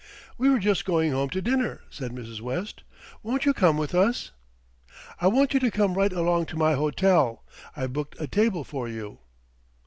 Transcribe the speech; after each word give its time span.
"We 0.35 0.49
were 0.49 0.57
just 0.57 0.83
going 0.83 1.11
home 1.11 1.29
to 1.29 1.43
dinner," 1.43 1.81
said 1.91 2.09
Mrs. 2.11 2.41
West. 2.41 2.81
"Won't 3.21 3.45
you 3.45 3.53
come 3.53 3.77
with 3.77 3.93
us?" 3.93 4.31
"I 5.19 5.27
want 5.27 5.53
you 5.53 5.59
to 5.59 5.69
come 5.69 5.93
right 5.93 6.11
along 6.11 6.47
to 6.47 6.57
my 6.57 6.73
hotel. 6.73 7.45
I've 7.77 7.93
booked 7.93 8.19
a 8.19 8.25
table 8.25 8.63
for 8.63 8.87
you." 8.89 9.19